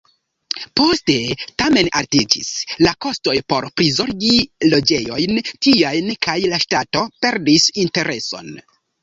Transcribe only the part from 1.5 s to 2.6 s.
tamen, altiĝis